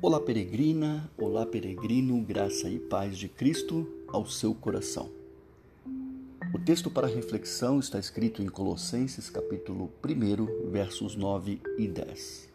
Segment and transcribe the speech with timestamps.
[0.00, 5.10] Olá, peregrina, olá, peregrino, graça e paz de Cristo ao seu coração.
[6.54, 12.48] O texto para reflexão está escrito em Colossenses, capítulo 1, versos 9 e 10.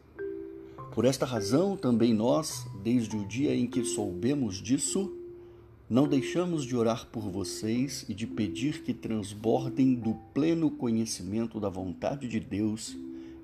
[0.93, 5.11] Por esta razão, também nós, desde o dia em que soubemos disso,
[5.89, 11.67] não deixamos de orar por vocês e de pedir que transbordem do pleno conhecimento da
[11.67, 12.95] vontade de Deus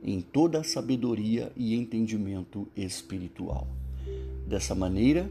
[0.02, 3.68] em toda a sabedoria e entendimento espiritual
[4.48, 5.30] Dessa maneira,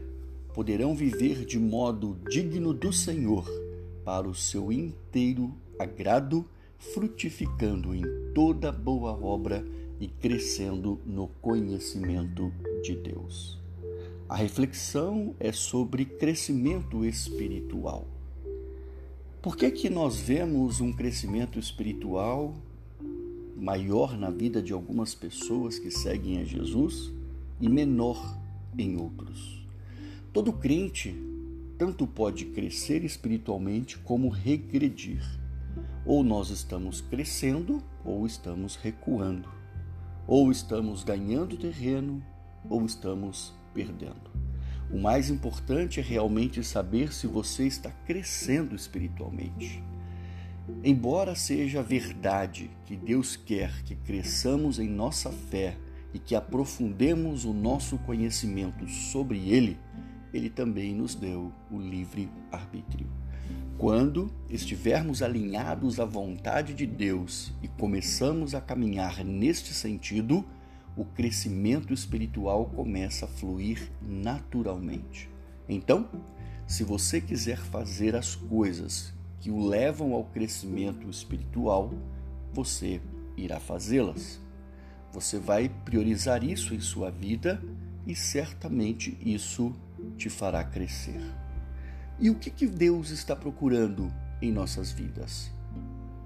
[0.53, 3.47] poderão viver de modo digno do Senhor,
[4.03, 6.45] para o seu inteiro agrado,
[6.77, 9.65] frutificando em toda boa obra
[9.99, 12.51] e crescendo no conhecimento
[12.81, 13.59] de Deus.
[14.27, 18.05] A reflexão é sobre crescimento espiritual.
[19.41, 22.53] Por que, que nós vemos um crescimento espiritual
[23.55, 27.11] maior na vida de algumas pessoas que seguem a Jesus
[27.59, 28.37] e menor
[28.77, 29.65] em outros.
[30.31, 31.15] Todo crente
[31.77, 35.23] tanto pode crescer espiritualmente como regredir.
[36.05, 39.49] Ou nós estamos crescendo ou estamos recuando.
[40.27, 42.21] Ou estamos ganhando terreno
[42.69, 44.29] ou estamos perdendo.
[44.91, 49.83] O mais importante é realmente saber se você está crescendo espiritualmente.
[50.83, 55.77] Embora seja verdade que Deus quer que cresçamos em nossa fé
[56.13, 59.77] e que aprofundemos o nosso conhecimento sobre Ele,
[60.33, 63.07] Ele também nos deu o livre arbítrio.
[63.77, 70.43] Quando estivermos alinhados à vontade de Deus e começamos a caminhar neste sentido,
[70.97, 75.29] o crescimento espiritual começa a fluir naturalmente.
[75.67, 76.09] Então,
[76.67, 81.93] se você quiser fazer as coisas que o levam ao crescimento espiritual,
[82.51, 82.99] você
[83.37, 84.41] irá fazê-las.
[85.11, 87.61] Você vai priorizar isso em sua vida
[88.05, 89.73] e certamente isso
[90.17, 91.19] te fará crescer.
[92.19, 95.51] E o que, que Deus está procurando em nossas vidas?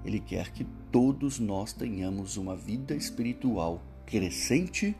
[0.04, 4.94] Ele quer que todos nós tenhamos uma vida espiritual crescente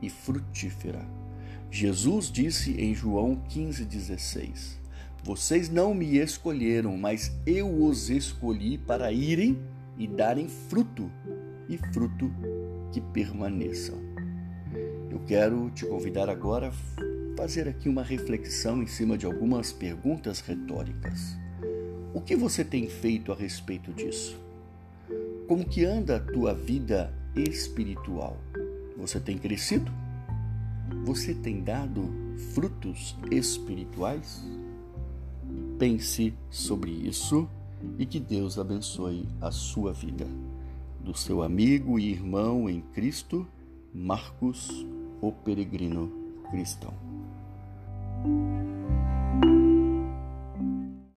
[0.00, 1.06] e frutífera.
[1.70, 4.78] Jesus disse em João 15,16:
[5.24, 9.58] Vocês não me escolheram, mas eu os escolhi para irem
[9.96, 11.10] e darem fruto,
[11.68, 12.30] e fruto
[12.92, 13.98] que permaneçam.
[15.10, 20.40] Eu quero te convidar agora a fazer aqui uma reflexão em cima de algumas perguntas
[20.40, 21.36] retóricas.
[22.14, 24.38] O que você tem feito a respeito disso?
[25.48, 28.36] Como que anda a tua vida espiritual?
[28.96, 29.90] Você tem crescido?
[31.04, 32.08] Você tem dado
[32.54, 34.44] frutos espirituais?
[35.78, 37.48] Pense sobre isso
[37.98, 40.26] e que Deus abençoe a sua vida
[41.02, 43.46] do seu amigo e irmão em Cristo,
[43.92, 44.86] Marcos,
[45.20, 46.10] o peregrino
[46.50, 46.94] cristão.